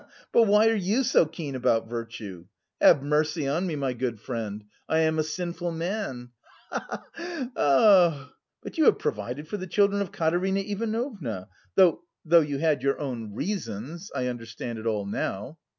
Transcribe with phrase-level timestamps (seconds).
[0.01, 0.13] Ha ha!
[0.31, 2.47] But why are you so keen about virtue?
[2.81, 4.63] Have mercy on me, my good friend.
[4.89, 6.29] I am a sinful man.
[6.71, 8.33] Ha ha ha!"
[8.63, 11.49] "But you have provided for the children of Katerina Ivanovna.
[11.75, 12.01] Though...
[12.25, 14.09] though you had your own reasons....
[14.15, 15.59] I understand it all now."